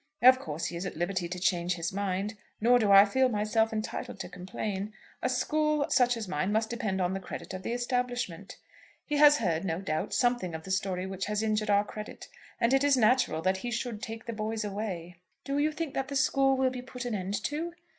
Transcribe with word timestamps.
Of 0.23 0.39
course 0.39 0.65
he 0.65 0.75
is 0.75 0.87
at 0.87 0.95
liberty 0.97 1.29
to 1.29 1.39
change 1.39 1.75
his 1.75 1.93
mind; 1.93 2.35
nor 2.59 2.79
do 2.79 2.91
I 2.91 3.05
feel 3.05 3.29
myself 3.29 3.71
entitled 3.71 4.19
to 4.21 4.29
complain. 4.29 4.93
A 5.21 5.29
school 5.29 5.85
such 5.89 6.17
as 6.17 6.27
mine 6.27 6.51
must 6.51 6.71
depend 6.71 6.99
on 6.99 7.13
the 7.13 7.19
credit 7.19 7.53
of 7.53 7.61
the 7.61 7.71
establishment. 7.71 8.57
He 9.05 9.17
has 9.17 9.37
heard, 9.37 9.63
no 9.63 9.79
doubt, 9.79 10.15
something 10.15 10.55
of 10.55 10.63
the 10.63 10.71
story 10.71 11.05
which 11.05 11.25
has 11.27 11.43
injured 11.43 11.69
our 11.69 11.85
credit, 11.85 12.29
and 12.59 12.73
it 12.73 12.83
is 12.83 12.97
natural 12.97 13.43
that 13.43 13.57
he 13.57 13.69
should 13.69 14.01
take 14.01 14.25
the 14.25 14.33
boys 14.33 14.63
away." 14.63 15.17
"Do 15.45 15.59
you 15.59 15.71
think 15.71 15.93
that 15.93 16.07
the 16.07 16.15
school 16.15 16.57
will 16.57 16.71
be 16.71 16.81
put 16.81 17.05
an 17.05 17.13
end 17.13 17.35
to?" 17.43 17.71